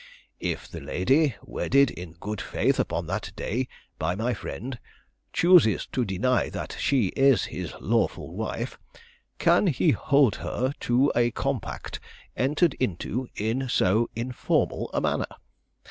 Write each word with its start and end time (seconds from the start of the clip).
If 0.39 0.67
the 0.67 0.79
lady, 0.79 1.35
wedded 1.43 1.91
in 1.91 2.13
good 2.13 2.41
faith 2.41 2.79
upon 2.79 3.05
that 3.05 3.31
day 3.35 3.67
by 3.99 4.15
my 4.15 4.33
friend, 4.33 4.79
chooses 5.31 5.85
to 5.91 6.03
deny 6.03 6.49
that 6.49 6.75
she 6.79 7.09
is 7.09 7.43
his 7.43 7.75
lawful 7.79 8.33
wife, 8.33 8.79
can 9.37 9.67
he 9.67 9.91
hold 9.91 10.37
her 10.37 10.73
to 10.89 11.11
a 11.15 11.29
compact 11.29 11.99
entered 12.35 12.73
into 12.79 13.27
in 13.35 13.69
so 13.69 14.09
informal 14.15 14.89
a 14.91 14.99
manner? 15.01 15.27